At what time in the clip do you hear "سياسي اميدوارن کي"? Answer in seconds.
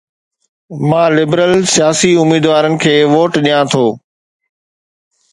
1.73-2.95